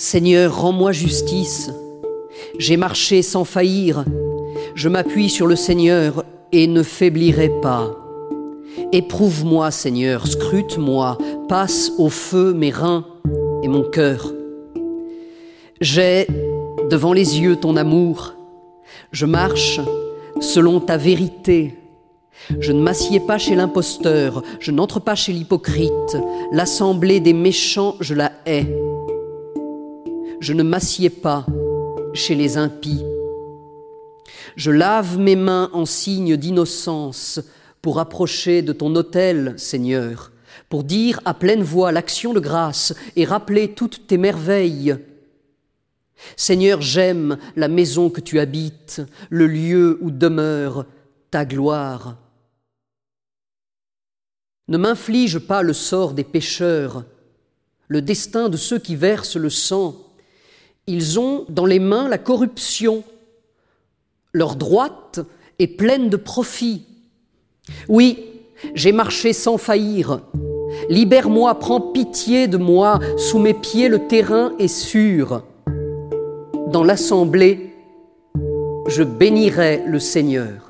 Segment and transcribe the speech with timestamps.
[0.00, 1.72] Seigneur, rends-moi justice.
[2.56, 4.04] J'ai marché sans faillir.
[4.76, 7.96] Je m'appuie sur le Seigneur et ne faiblirai pas.
[8.92, 11.18] Éprouve-moi, Seigneur, scrute-moi,
[11.48, 13.06] passe au feu mes reins
[13.64, 14.32] et mon cœur.
[15.80, 16.28] J'ai
[16.88, 18.34] devant les yeux ton amour.
[19.10, 19.80] Je marche
[20.40, 21.74] selon ta vérité.
[22.60, 26.16] Je ne m'assieds pas chez l'imposteur, je n'entre pas chez l'hypocrite.
[26.52, 28.87] L'assemblée des méchants, je la hais.
[30.40, 31.46] Je ne m'assieds pas
[32.14, 33.04] chez les impies.
[34.56, 37.40] Je lave mes mains en signe d'innocence
[37.82, 40.32] pour approcher de ton autel, Seigneur,
[40.68, 44.96] pour dire à pleine voix l'action de grâce et rappeler toutes tes merveilles.
[46.36, 50.86] Seigneur, j'aime la maison que tu habites, le lieu où demeure
[51.30, 52.16] ta gloire.
[54.68, 57.04] Ne m'inflige pas le sort des pécheurs,
[57.88, 60.04] le destin de ceux qui versent le sang.
[60.88, 63.04] Ils ont dans les mains la corruption.
[64.32, 65.20] Leur droite
[65.58, 66.86] est pleine de profit.
[67.90, 68.24] Oui,
[68.74, 70.22] j'ai marché sans faillir.
[70.88, 75.42] Libère-moi, prends pitié de moi, sous mes pieds le terrain est sûr.
[76.68, 77.74] Dans l'assemblée,
[78.86, 80.67] je bénirai le Seigneur.